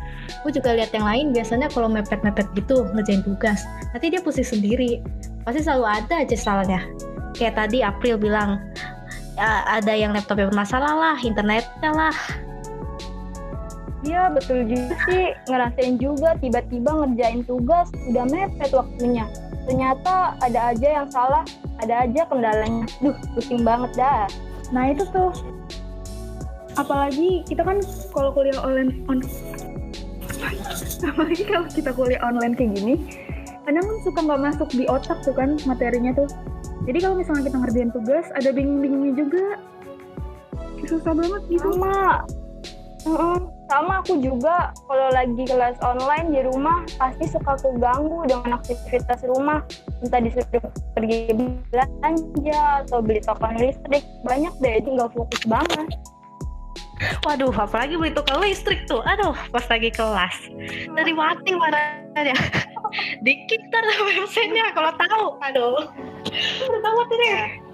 Gue 0.45 0.53
juga 0.53 0.73
lihat 0.77 0.93
yang 0.97 1.05
lain 1.05 1.37
biasanya 1.37 1.69
kalau 1.73 1.89
mepet-mepet 1.89 2.49
gitu 2.57 2.89
ngerjain 2.93 3.25
tugas, 3.25 3.65
nanti 3.93 4.13
dia 4.13 4.21
pusing 4.21 4.47
sendiri. 4.47 5.01
Pasti 5.45 5.65
selalu 5.65 5.85
ada 5.89 6.15
aja 6.25 6.37
salahnya. 6.37 6.81
Kayak 7.37 7.57
tadi 7.59 7.81
April 7.81 8.21
bilang, 8.21 8.61
"Ya, 9.37 9.65
ada 9.69 9.93
yang 9.93 10.13
laptopnya 10.13 10.49
bermasalah 10.53 10.95
lah, 10.95 11.17
internetnya 11.21 11.91
lah. 11.91 12.17
Iya 14.03 14.35
betul 14.35 14.67
juga 14.67 14.99
sih 15.07 15.31
ngerasain 15.47 15.95
juga 16.03 16.35
tiba-tiba 16.43 16.91
ngerjain 16.91 17.47
tugas 17.47 17.87
udah 18.11 18.27
mepet 18.27 18.71
waktunya. 18.75 19.31
Ternyata 19.69 20.37
ada 20.43 20.75
aja 20.75 20.89
yang 21.03 21.09
salah, 21.09 21.45
ada 21.79 22.07
aja 22.07 22.27
kendalanya. 22.27 22.85
Duh, 22.99 23.15
pusing 23.35 23.63
banget 23.63 23.95
dah. 23.95 24.27
Nah 24.75 24.91
itu 24.91 25.05
tuh 25.13 25.31
apalagi 26.81 27.45
kita 27.45 27.63
kan 27.65 27.79
kalau 28.13 28.33
kuliah 28.33 28.57
online 28.65 29.05
on 29.09 29.21
apalagi 31.13 31.45
kalau 31.45 31.67
kita 31.69 31.91
kuliah 31.93 32.21
online 32.25 32.57
kayak 32.57 32.73
gini 32.81 32.95
kadang 33.63 33.85
kan 33.85 33.97
suka 34.03 34.21
nggak 34.25 34.43
masuk 34.43 34.69
di 34.75 34.85
otak 34.89 35.19
tuh 35.23 35.35
kan 35.37 35.61
materinya 35.69 36.17
tuh 36.17 36.29
jadi 36.89 36.99
kalau 36.99 37.17
misalnya 37.21 37.47
kita 37.47 37.59
ngerjain 37.63 37.91
tugas 37.95 38.27
ada 38.35 38.51
bingung-bingungnya 38.51 39.13
juga 39.15 39.45
susah 40.83 41.15
banget 41.15 41.43
gitu 41.47 41.69
Sama. 41.79 42.27
Mm-mm. 43.07 43.52
Sama 43.73 44.05
aku 44.05 44.21
juga 44.21 44.69
kalau 44.85 45.09
lagi 45.17 45.49
kelas 45.49 45.81
online 45.81 46.29
di 46.29 46.45
rumah 46.45 46.85
pasti 47.01 47.25
suka 47.25 47.57
keganggu 47.57 48.29
dengan 48.29 48.61
aktivitas 48.61 49.25
rumah. 49.25 49.65
Entah 50.05 50.21
disuruh 50.21 50.69
pergi 50.93 51.33
belanja 51.33 52.85
atau 52.85 53.01
beli 53.01 53.25
token 53.25 53.57
listrik. 53.57 54.05
Banyak 54.29 54.53
deh, 54.61 54.77
jadi 54.77 54.89
nggak 54.93 55.17
fokus 55.17 55.43
banget. 55.49 55.89
Waduh, 57.25 57.49
apalagi 57.57 57.97
beli 57.97 58.13
tukang 58.13 58.45
listrik 58.45 58.85
tuh. 58.85 59.01
Aduh, 59.09 59.33
pas 59.49 59.65
lagi 59.73 59.89
kelas. 59.89 60.37
Dari 60.93 61.13
mati 61.17 61.57
marahnya. 61.57 62.37
Dikit 63.25 63.73
ntar 63.73 63.89
websitenya 63.89 64.77
kalau 64.77 64.93
tahu. 65.01 65.25
Aduh. 65.49 65.81
Udah 66.69 66.81
tahu 66.85 67.01
deh. 67.09 67.73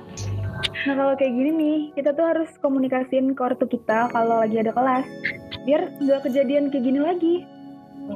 Nah 0.86 0.94
kalau 0.94 1.14
kayak 1.18 1.34
gini 1.34 1.50
nih, 1.58 1.78
kita 1.98 2.14
tuh 2.14 2.22
harus 2.22 2.50
komunikasiin 2.62 3.34
ke 3.34 3.42
ortu 3.42 3.66
kita 3.66 4.10
kalau 4.14 4.46
lagi 4.46 4.62
ada 4.62 4.70
kelas. 4.70 5.06
Biar 5.68 5.92
nggak 6.00 6.24
kejadian 6.24 6.72
kayak 6.72 6.80
gini 6.80 6.96
lagi. 6.96 7.34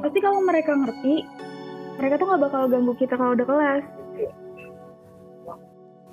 Pasti 0.01 0.17
kalau 0.25 0.41
mereka 0.41 0.73
ngerti, 0.73 1.21
mereka 2.01 2.17
tuh 2.17 2.25
nggak 2.25 2.41
bakal 2.49 2.65
ganggu 2.65 2.97
kita 2.97 3.13
kalau 3.13 3.37
udah 3.37 3.45
kelas. 3.45 3.83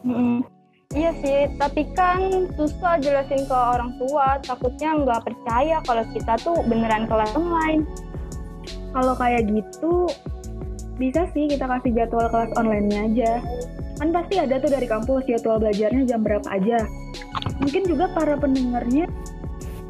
Mm-mm. 0.05 0.45
Iya 0.93 1.17
sih, 1.25 1.49
tapi 1.57 1.89
kan 1.97 2.51
susah 2.61 3.01
jelasin 3.01 3.49
ke 3.49 3.57
orang 3.57 3.97
tua. 3.97 4.37
Takutnya 4.45 5.01
nggak 5.01 5.33
percaya 5.33 5.81
kalau 5.89 6.05
kita 6.13 6.37
tuh 6.45 6.61
beneran 6.69 7.09
kelas 7.09 7.33
online. 7.33 7.89
Kalau 8.93 9.17
kayak 9.17 9.49
gitu, 9.49 10.13
bisa 11.01 11.25
sih 11.33 11.49
kita 11.49 11.65
kasih 11.65 11.97
jadwal 11.97 12.29
kelas 12.29 12.53
online-nya 12.61 13.01
aja. 13.07 13.33
Kan 13.97 14.13
pasti 14.13 14.45
ada 14.45 14.61
tuh 14.61 14.77
dari 14.77 14.85
kampus 14.85 15.25
jadwal 15.25 15.57
belajarnya 15.57 16.05
jam 16.05 16.21
berapa 16.21 16.49
aja. 16.53 16.85
Mungkin 17.65 17.89
juga 17.89 18.13
para 18.13 18.37
pendengarnya 18.37 19.09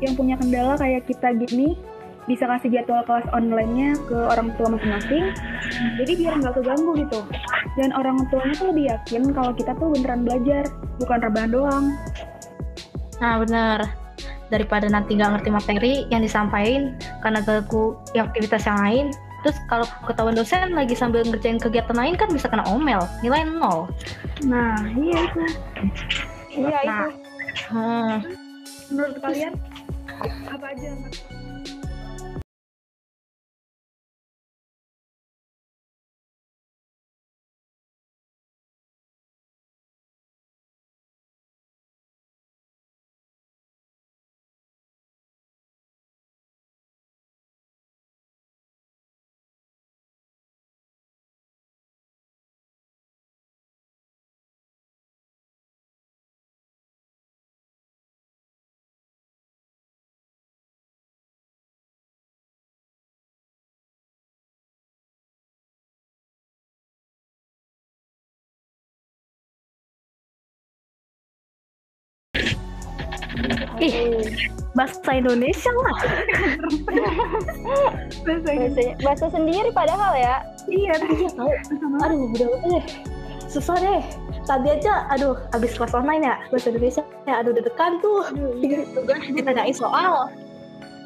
yang 0.00 0.14
punya 0.16 0.34
kendala 0.40 0.74
kayak 0.80 1.04
kita 1.06 1.36
gini, 1.36 1.76
bisa 2.28 2.44
kasih 2.46 2.70
jadwal 2.70 3.02
kelas 3.08 3.26
online-nya 3.32 3.96
ke 4.06 4.16
orang 4.16 4.52
tua 4.54 4.76
masing-masing. 4.76 5.32
Jadi 5.98 6.12
biar 6.20 6.38
nggak 6.38 6.54
keganggu 6.60 6.92
gitu. 7.00 7.20
Dan 7.78 7.90
orang 7.96 8.26
tuanya 8.28 8.54
tuh 8.54 8.68
lebih 8.74 8.84
yakin 8.92 9.22
kalau 9.32 9.52
kita 9.56 9.72
tuh 9.78 9.88
beneran 9.94 10.22
belajar, 10.26 10.64
bukan 11.02 11.18
rebahan 11.22 11.50
doang. 11.50 11.84
Nah, 13.18 13.34
bener. 13.40 13.78
Daripada 14.50 14.90
nanti 14.90 15.14
nggak 15.14 15.30
ngerti 15.38 15.50
materi 15.50 15.94
yang 16.10 16.22
disampaikan 16.26 16.98
karena 17.22 17.40
ganggu 17.42 17.94
yang 18.14 18.30
aktivitas 18.30 18.66
yang 18.66 18.78
lain. 18.82 19.06
Terus 19.40 19.56
kalau 19.72 19.86
ketahuan 20.04 20.36
dosen 20.36 20.76
lagi 20.76 20.92
sambil 20.92 21.24
ngerjain 21.24 21.56
kegiatan 21.56 21.96
lain 21.96 22.12
kan 22.12 22.28
bisa 22.28 22.50
kena 22.50 22.66
omel, 22.68 23.00
nilai 23.24 23.46
nol. 23.48 23.88
Nah, 24.44 24.76
iya 24.92 25.18
itu. 25.24 25.40
Iya 26.50 26.78
Nah. 26.84 27.08
itu. 27.08 27.08
Hmm. 27.70 28.14
Menurut 28.90 29.16
kalian 29.22 29.54
apa 30.28 30.66
aja? 30.76 30.92
Ih, 73.80 73.96
bahasa 74.76 75.10
Indonesia 75.16 75.72
lah. 75.72 75.98
Bahasa, 78.28 78.50
bahasa 79.00 79.26
sendiri 79.32 79.72
padahal 79.72 80.12
ya. 80.20 80.36
Iya, 80.68 80.92
Iya 81.08 81.28
tahu. 81.32 81.50
Aduh, 82.04 82.28
udah 82.36 82.46
udah 82.60 82.68
deh. 82.76 82.84
Susah 83.48 83.80
deh. 83.80 84.04
Tadi 84.44 84.68
aja, 84.68 85.08
aduh, 85.10 85.36
abis 85.56 85.74
kelas 85.74 85.96
online 85.96 86.26
ya, 86.26 86.36
bahasa 86.52 86.68
Indonesia 86.70 87.02
ya, 87.24 87.34
aduh 87.40 87.52
deg-degan 87.56 87.98
tuh. 88.04 88.28
Tugas 88.94 89.20
ditanyain 89.32 89.74
soal. 89.74 90.28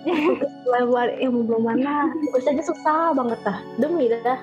Tugas 0.04 1.08
yang 1.22 1.46
belum 1.48 1.62
mana, 1.64 2.10
tugas 2.26 2.44
aja 2.50 2.62
susah 2.66 3.14
banget 3.16 3.38
dah. 3.46 3.58
Demi 3.78 4.10
dah. 4.10 4.38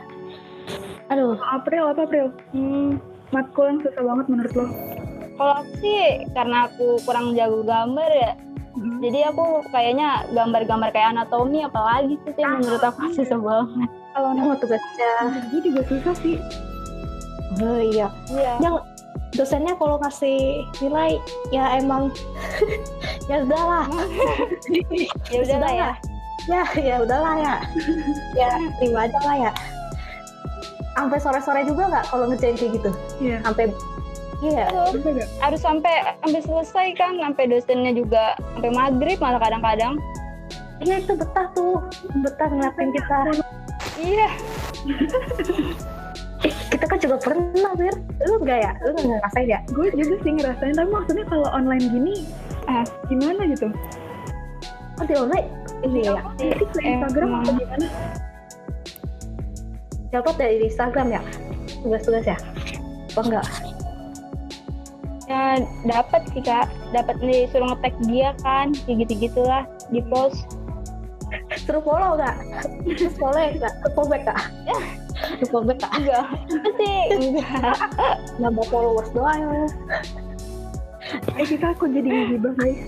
Aduh, 1.12 1.36
April 1.52 1.92
apa 1.92 2.08
April? 2.08 2.32
Hmm, 2.56 2.96
Matkul 3.36 3.76
yang 3.76 3.80
susah 3.84 4.04
banget 4.04 4.26
menurut 4.28 4.54
lo? 4.56 4.66
Kalau 5.38 5.54
aku 5.64 5.72
sih 5.80 6.26
karena 6.32 6.68
aku 6.68 7.00
kurang 7.04 7.34
jago 7.36 7.62
gambar 7.64 8.12
ya. 8.12 8.32
Jadi 9.04 9.20
aku 9.28 9.68
kayaknya 9.70 10.24
gambar-gambar 10.32 10.96
kayak 10.96 11.12
anatomi 11.14 11.60
apalagi 11.62 12.16
sih 12.24 12.34
yang 12.40 12.64
menurut 12.64 12.80
aku 12.82 13.12
susah 13.12 13.40
banget. 13.40 13.90
Kalau 14.16 14.30
nama 14.32 14.54
tugasnya. 14.56 15.12
gue 15.52 15.60
juga 15.60 15.82
susah 15.92 16.16
sih. 16.24 16.38
Oh 17.60 17.80
iya. 17.84 18.08
Iya. 18.32 18.54
Yang 18.64 18.76
dosennya 19.36 19.76
kalau 19.76 20.00
ngasih 20.00 20.64
nilai 20.80 21.20
ya 21.52 21.80
emang 21.80 22.12
ya 23.32 23.44
udahlah. 23.44 23.88
Ya 25.32 25.40
udahlah 25.44 25.72
ya. 25.72 25.92
ya 26.50 26.64
ya 26.74 26.96
udahlah 27.06 27.38
ya 27.38 27.54
ya 28.34 28.50
terima 28.82 29.06
aja 29.06 29.20
lah 29.22 29.38
ya 29.38 29.52
sampai 30.98 31.18
sore-sore 31.22 31.62
juga 31.70 31.86
nggak 31.86 32.06
kalau 32.10 32.26
ngerjain 32.30 32.58
kayak 32.58 32.82
gitu 32.82 32.92
Iya. 33.22 33.38
sampai 33.46 33.70
iya. 34.42 34.66
Gak? 34.70 35.30
harus 35.42 35.62
sampai 35.62 35.94
sampai 36.22 36.42
selesai 36.42 36.88
kan, 36.98 37.14
sampai 37.22 37.44
dosennya 37.50 37.94
juga 37.94 38.34
sampai 38.58 38.72
maghrib 38.74 39.18
malah 39.22 39.40
kadang-kadang. 39.42 39.96
iya 40.82 40.98
itu 40.98 41.14
betah 41.14 41.48
tuh. 41.54 41.78
Betah 42.26 42.50
ngeliatin 42.50 42.90
kita. 42.90 43.18
Iya. 44.02 44.28
eh, 46.50 46.54
kita 46.74 46.86
kan 46.90 46.98
juga 46.98 47.16
pernah 47.22 47.72
bir 47.78 47.94
lu 48.26 48.36
nggak 48.42 48.60
ya? 48.66 48.72
Lu 48.82 48.90
nggak 48.98 49.06
ngerasain 49.06 49.48
ya? 49.48 49.60
Gue 49.70 49.94
juga 49.94 50.16
sih 50.26 50.32
ngerasain, 50.34 50.74
tapi 50.74 50.90
maksudnya 50.90 51.26
kalau 51.30 51.48
online 51.54 51.86
gini, 51.94 52.26
ah, 52.66 52.86
gimana 53.06 53.46
gitu? 53.46 53.70
oh 55.02 55.06
di 55.06 55.14
online? 55.18 55.50
Ini 55.82 56.00
ya? 56.14 56.22
Jadi 56.38 56.66
ke 56.70 56.80
Instagram 56.82 57.30
Emang. 57.30 57.42
atau 57.46 57.54
gimana? 57.58 57.88
dapat 60.12 60.36
dari 60.36 60.68
Instagram 60.68 61.08
ya? 61.08 61.22
Tugas-tugas 61.82 62.26
ya? 62.28 62.38
Apa 63.16 63.22
enggak 63.24 63.71
Ya 65.32 65.64
dapat 65.88 66.28
sih 66.36 66.44
kak, 66.44 66.68
dapat 66.92 67.16
nih 67.24 67.48
suruh 67.48 67.72
ngetek 67.72 67.96
dia 68.04 68.36
kan, 68.44 68.76
kayak 68.84 69.08
gitu 69.08 69.32
gitulah 69.32 69.64
di 69.88 70.04
post. 70.12 70.44
suruh 71.64 71.80
follow 71.80 72.20
terus 72.84 73.16
follow 73.22 73.40
ya 73.40 73.56
ke 73.56 73.88
follow 73.96 74.12
back 74.12 74.28
nggak 74.28 74.42
ke 75.40 75.46
follow 75.48 75.64
back 75.72 75.80
nggak 75.80 75.94
Enggak, 75.96 76.28
sih? 76.76 77.02
Enggak. 77.16 77.76
nambah 78.44 78.68
followers 78.68 79.08
doang. 79.16 79.72
Eh 81.40 81.48
kita 81.48 81.72
aku 81.72 81.88
jadi 81.88 82.36
gibah 82.36 82.52
guys. 82.60 82.80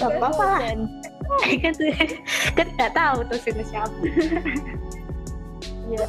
nggak 0.00 0.08
apa-apa 0.16 0.44
lah. 0.48 0.60
Kan. 0.64 0.80
Kan 2.56 2.66
nggak 2.80 2.92
tahu 2.96 3.18
tuh 3.28 3.38
siapa 3.44 3.92
Iya. 5.86 6.08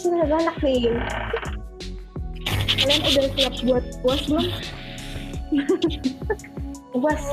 sudah 0.00 0.24
banyak 0.26 0.56
nih 0.64 0.88
Kalian 2.78 3.00
udah 3.04 3.26
siap 3.36 3.54
buat 3.66 3.84
puas 4.00 4.20
belum? 4.28 4.46
Bos, 7.02 7.24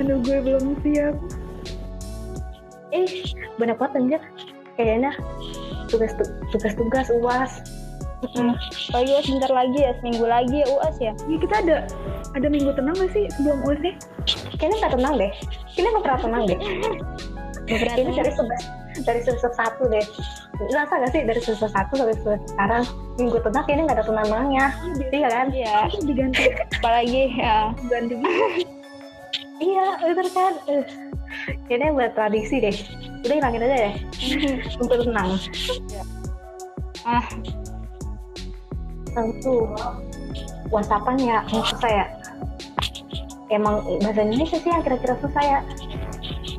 Aduh 0.00 0.18
gue 0.22 0.38
belum 0.40 0.78
siap. 0.82 1.14
eh 2.90 3.06
banyak 3.54 3.78
banget 3.78 3.92
anjir 4.02 4.22
kayaknya 4.74 5.14
tugas 5.86 6.10
tugas 6.50 6.74
tugas 6.74 7.06
uas 7.22 7.52
Apalagi 8.20 9.10
ya 9.16 9.20
sebentar 9.24 9.48
lagi 9.48 9.78
ya, 9.80 9.96
seminggu 9.96 10.28
lagi 10.28 10.60
ya 10.60 10.66
UAS 10.68 10.96
ya. 11.00 11.12
Ya 11.24 11.36
kita 11.40 11.54
ada 11.64 11.76
ada 12.36 12.46
minggu 12.52 12.68
tenang 12.76 12.92
gak 13.00 13.10
sih 13.16 13.24
sebelum 13.32 13.64
UAS 13.64 13.80
deh? 13.80 13.94
Kayaknya 14.60 14.76
nggak 14.76 14.92
tenang 14.92 15.14
deh. 15.16 15.32
Kayaknya 15.72 15.88
nggak 15.88 16.04
pernah 16.04 16.20
tenang 16.20 16.42
deh. 16.44 16.58
Kayaknya 17.64 18.12
dari 18.12 18.32
semester 18.36 18.68
dari 19.08 19.20
semester 19.24 19.50
satu 19.56 19.82
deh. 19.88 20.06
Rasa 20.60 20.92
gak 21.00 21.10
sih 21.16 21.24
dari 21.24 21.40
semester 21.40 21.72
satu 21.72 21.92
sampai 21.96 22.16
semester 22.20 22.52
sekarang 22.52 22.84
minggu 23.16 23.38
tenang 23.40 23.64
kayaknya 23.64 23.82
nggak 23.88 23.98
ada 23.98 24.04
tenangnya. 24.04 24.66
Iya 25.08 25.28
kan? 25.32 25.46
Iya, 25.48 25.76
Diganti 26.04 26.44
apalagi 26.76 27.22
ya 27.40 27.56
ganti 27.88 28.14
Iya, 29.60 29.84
bener 30.00 30.28
kan? 30.32 30.52
Eh, 30.72 30.84
Kayaknya 31.68 31.88
buat 31.94 32.12
tradisi 32.18 32.56
deh. 32.58 32.76
Udah 33.22 33.36
hilangin 33.38 33.64
aja 33.64 33.76
deh. 33.78 33.94
Untuk 34.82 35.06
tenang. 35.06 35.38
ah 37.06 37.24
Tentu. 39.10 39.56
Whatsappan 40.70 41.18
ya, 41.18 41.42
susah 41.50 41.90
ya. 41.90 42.06
Emang 43.50 43.82
bahasa 44.02 44.22
Indonesia 44.22 44.58
sih 44.58 44.70
yang 44.70 44.82
kira-kira 44.86 45.14
susah 45.18 45.42
ya. 45.42 45.60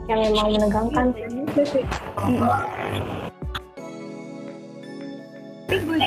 Yang 0.07 0.19
emang 0.35 0.47
menegangkan. 0.51 1.05
Sih. 1.63 1.83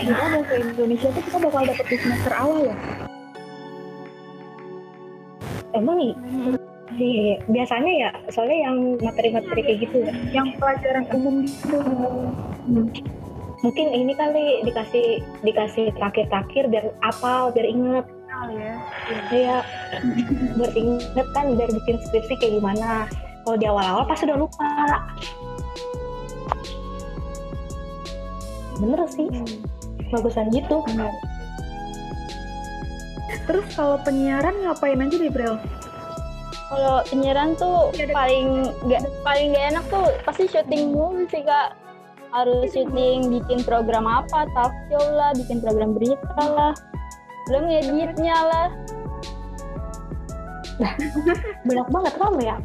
Gue 0.04 0.12
kira 0.12 0.37
bahasa 0.37 0.54
Indonesia 0.61 1.08
tuh 1.08 1.23
kita 1.25 1.38
bakal 1.40 1.62
dapet 1.64 1.87
di 1.88 1.96
semester 1.96 2.32
awal 2.37 2.58
ya. 2.68 2.76
Emang 5.75 5.96
nih, 5.96 6.12
Iya, 6.94 7.42
biasanya 7.50 7.92
ya, 7.99 8.11
soalnya 8.30 8.70
yang 8.70 8.76
materi-materi 9.02 9.61
kayak 9.66 9.78
gitu 9.82 9.96
ya. 10.06 10.14
Yang 10.30 10.49
pelajaran 10.62 11.04
umum 11.11 11.42
gitu. 11.42 11.78
Mungkin 13.64 13.87
ini 13.96 14.12
kali 14.14 14.62
dikasih 14.68 15.25
dikasih 15.42 15.90
terakhir-terakhir 15.99 16.70
biar 16.70 16.87
apal, 17.02 17.50
biar 17.50 17.66
inget. 17.66 18.06
ya. 18.54 18.75
Iya, 19.32 19.56
biar 20.54 20.73
inget 20.76 21.26
kan, 21.34 21.46
biar 21.58 21.70
bikin 21.73 21.96
skripsi 22.06 22.34
kayak 22.38 22.62
gimana. 22.62 23.08
Kalau 23.42 23.56
di 23.58 23.66
awal-awal 23.66 24.04
pasti 24.06 24.30
udah 24.30 24.38
lupa. 24.38 24.70
Bener 28.78 29.00
sih, 29.11 29.26
bagusan 30.14 30.49
gitu. 30.54 30.80
Terus 33.44 33.66
kalau 33.75 33.99
penyiaran 34.00 34.54
ngapain 34.62 35.02
aja 35.02 35.16
deh, 35.18 35.33
Brel? 35.33 35.59
kalau 36.75 37.04
penyiaran 37.06 37.54
tuh 37.54 37.92
paling 38.11 38.73
gak 38.90 39.04
paling 39.23 39.54
gak 39.54 39.66
enak 39.76 39.85
tuh 39.92 40.11
pasti 40.26 40.50
syuting 40.50 40.90
mulu 40.90 41.23
sih 41.30 41.44
kak 41.47 41.76
harus 42.35 42.73
syuting 42.75 43.30
bikin 43.30 43.62
program 43.62 44.09
apa 44.11 44.49
talk 44.56 44.75
show 44.90 45.04
lah 45.14 45.30
bikin 45.38 45.62
program 45.62 45.94
berita 45.94 46.42
lah 46.42 46.75
belum 47.47 47.68
ngeditnya 47.68 48.35
lah 48.35 48.68
Banyak 51.71 51.87
banget 51.87 52.14
kamu 52.18 52.40
ya. 52.42 52.59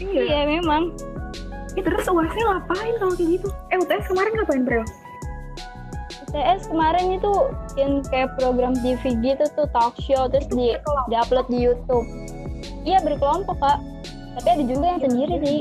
iya 0.00 0.48
memang 0.48 0.96
Eh, 1.78 1.84
terus 1.86 2.02
UASnya 2.02 2.44
ngapain 2.50 2.94
kalau 2.98 3.14
kayak 3.14 3.30
gitu? 3.38 3.48
Eh, 3.70 3.78
UTS 3.78 4.10
kemarin 4.10 4.32
ngapain, 4.34 4.62
Brel? 4.66 4.84
TS 6.30 6.70
kemarin 6.70 7.18
itu 7.18 7.32
bikin 7.74 7.90
kayak 8.06 8.34
program 8.38 8.74
TV 8.78 9.18
gitu 9.18 9.44
tuh 9.58 9.66
talk 9.74 9.94
show 9.98 10.30
terus 10.30 10.46
di 10.50 10.78
upload 11.10 11.46
di 11.50 11.58
YouTube 11.66 12.06
iya 12.86 13.02
berkelompok 13.02 13.58
kak 13.58 13.78
tapi 14.38 14.48
ada 14.54 14.64
juga 14.64 14.84
yang 14.96 15.02
sendiri 15.02 15.36
sih 15.42 15.60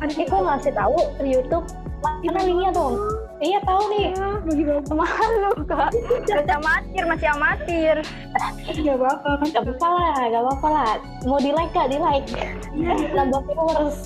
Ada 0.00 0.12
sih 0.16 0.24
kok 0.28 0.40
ngasih 0.40 0.72
tahu 0.72 0.96
di 1.20 1.30
YouTube 1.36 1.66
mana 2.00 2.40
linknya 2.44 2.70
dong? 2.72 2.96
Iya 3.40 3.60
tahu 3.64 3.82
nih. 3.92 4.06
Bagi 4.44 4.62
bapak 4.68 4.94
malu 4.96 5.52
kak 5.68 5.90
masih 6.28 6.56
amatir 6.56 7.04
masih 7.04 7.28
amatir 7.36 7.96
nggak 8.80 8.96
bakal 9.00 9.32
kan? 9.36 9.48
Gak 9.52 9.64
apa-apa 9.64 9.88
lah, 9.88 10.16
gak 10.28 10.42
apa-apa 10.44 10.68
lah. 10.68 10.92
Mau 11.28 11.40
di 11.40 11.52
like 11.52 11.72
gak? 11.72 11.88
Di 11.92 11.98
like. 12.00 12.28
Nambah 13.12 13.40
viewers. 13.48 14.00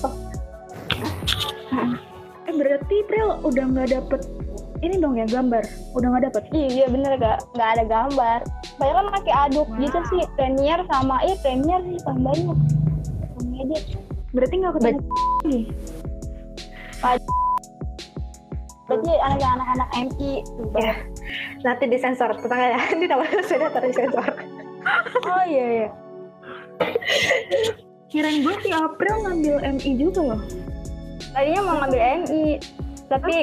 Eh, 2.45 2.53
berarti 2.53 2.95
Brel 3.07 3.29
udah 3.43 3.65
nggak 3.71 3.87
dapet 3.91 4.21
ini 4.83 4.95
dong 4.99 5.15
ya 5.15 5.27
gambar? 5.27 5.63
Udah 5.95 6.07
nggak 6.11 6.23
dapet? 6.31 6.43
iya 6.51 6.67
iya 6.67 6.87
bener 6.91 7.15
kak 7.15 7.39
nggak 7.55 7.69
ada 7.79 7.83
gambar 7.87 8.39
banyak 8.75 8.95
kan 8.95 9.07
pakai 9.21 9.33
aduk 9.47 9.67
gitu 9.79 9.99
sih 10.11 10.21
Premiere 10.35 10.83
sama 10.91 11.23
iya 11.23 11.35
Premiere 11.39 11.83
sih 11.87 11.99
paling 12.03 12.23
banyak 12.23 12.57
ngedit 13.55 13.83
Berarti 14.35 14.53
nggak 14.59 14.73
ketemu 14.75 14.99
lagi? 14.99 15.59
berarti 18.85 19.11
anak-anak 19.17 19.89
MI 19.97 20.31
Ya. 20.77 20.93
Nanti 21.65 21.83
disensor. 21.89 22.29
Tenang 22.37 22.61
ya. 22.61 22.79
Ini 22.93 23.05
namanya 23.09 23.41
sudah 23.41 23.69
tersensor. 23.73 24.29
oh 25.25 25.43
iya 25.49 25.65
iya 25.65 25.89
Kirain 28.13 28.45
gue 28.45 28.55
si 28.61 28.69
April 28.69 29.15
ngambil 29.25 29.55
MI 29.79 29.91
juga 29.97 30.21
loh. 30.35 30.41
tadinya 31.33 31.61
mau 31.65 31.75
ngambil 31.81 32.01
MI 32.27 32.43
tapi? 33.09 33.33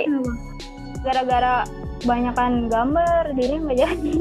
Gara-gara 1.02 1.66
kebanyakan 2.02 2.66
gambar 2.70 3.24
jadi 3.34 3.54
nggak 3.62 3.78
jadi 3.78 4.14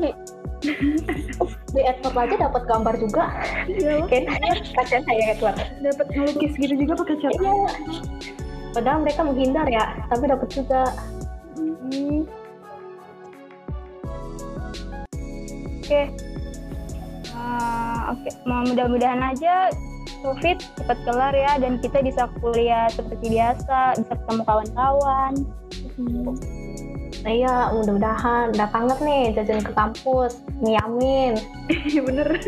Di 1.74 1.82
Edward 1.82 2.16
aja 2.28 2.36
dapat 2.50 2.64
gambar 2.70 2.96
juga. 3.02 3.34
Iya 3.66 4.06
kasihan 4.78 5.04
saya 5.08 5.24
Edward. 5.34 5.58
Dapet 5.82 6.08
ngelukis 6.14 6.54
gitu 6.60 6.74
juga 6.78 6.94
pakai 7.02 7.18
cat. 7.18 7.34
Iya. 7.34 7.56
Padahal 8.72 9.00
mereka 9.04 9.22
menghindar 9.26 9.68
ya, 9.68 9.98
tapi 10.08 10.30
dapat 10.30 10.50
juga. 10.52 10.84
Hmm. 11.58 12.24
Oke. 15.82 16.02
Ah, 17.34 18.14
Oke, 18.14 18.30
Mau 18.46 18.62
mudah-mudahan 18.64 19.34
aja 19.34 19.74
COVID 20.22 20.58
cepat 20.78 20.98
kelar 21.04 21.34
ya 21.34 21.58
dan 21.58 21.82
kita 21.82 22.06
bisa 22.06 22.30
kuliah 22.38 22.86
seperti 22.94 23.34
biasa, 23.34 23.98
bisa 23.98 24.14
ketemu 24.14 24.42
kawan-kawan. 24.46 25.34
Nah 25.98 26.61
iya, 27.30 27.70
mudah-mudahan. 27.76 28.54
Udah 28.56 28.68
kangen 28.74 29.00
nih 29.06 29.24
jajan 29.38 29.62
ke 29.62 29.74
kampus. 29.74 30.42
Niamin. 30.62 31.38
Iya 31.70 32.02
bener. 32.02 32.28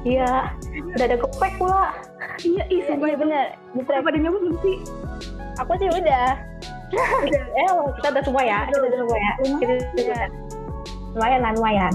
Iya. 0.00 0.56
Udah 0.96 1.04
ada 1.04 1.16
gopek 1.20 1.52
pula. 1.60 1.92
Iya, 2.40 2.64
ih, 2.72 2.80
sumpah 2.88 3.12
Iya 3.12 3.18
bener. 3.20 3.46
Udah 3.76 4.00
pada 4.00 4.16
nyoba 4.16 4.38
belum 4.40 4.56
sih? 4.64 4.76
Aku 5.60 5.76
sih 5.76 5.88
udah. 5.92 6.28
eh, 7.60 7.70
kita 8.00 8.06
udah 8.16 8.22
semua 8.24 8.42
ya. 8.42 8.58
Kita 8.64 8.78
udah 8.80 8.98
semua 9.04 9.18
ya. 9.20 9.32
Kita 9.60 9.72
udah. 9.76 10.24
Lumayan 11.10 11.40
lah, 11.42 11.52
lumayan. 11.58 11.92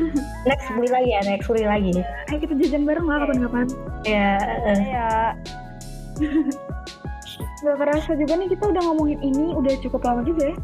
Next 0.48 0.66
beli 0.72 0.88
lagi 0.88 1.10
ya, 1.12 1.20
next 1.28 1.46
beli 1.52 1.68
lagi. 1.68 1.92
Ayo 2.32 2.38
kita 2.40 2.56
jajan 2.56 2.88
bareng 2.88 3.04
lah 3.04 3.20
kapan-kapan. 3.20 3.66
Ya, 4.08 4.40
eh. 4.64 4.80
Ya, 4.88 5.08
Gak 7.64 7.76
kerasa 7.80 8.12
juga 8.16 8.32
nih 8.36 8.48
kita 8.52 8.64
udah 8.72 8.82
ngomongin 8.88 9.18
ini 9.24 9.56
udah 9.56 9.72
cukup 9.80 10.04
lama 10.04 10.20
juga 10.24 10.52
ya. 10.52 10.56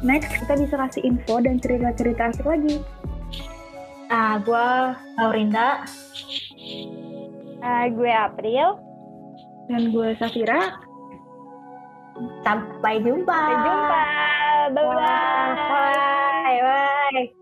Next 0.00 0.32
kita 0.32 0.56
bisa 0.56 0.74
kasih 0.76 1.02
info 1.04 1.40
dan 1.40 1.60
cerita-cerita 1.60 2.32
asik 2.32 2.46
lagi. 2.46 2.80
Nah, 4.10 4.42
gue 4.42 4.68
Laurinda. 5.20 5.86
ah, 7.62 7.86
gue 7.86 8.10
April. 8.10 8.80
Dan 9.70 9.94
gue 9.94 10.18
Safira. 10.18 10.82
Sampai 12.42 12.98
jumpa. 13.00 13.32
Sampai 13.32 13.56
jumpa. 13.64 14.00
Bye 14.70 14.84
bye. 14.84 15.52
Bye. 15.70 16.58
Bye. 16.60 17.39